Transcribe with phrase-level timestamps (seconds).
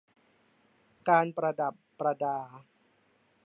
[1.09, 2.37] การประดับประดา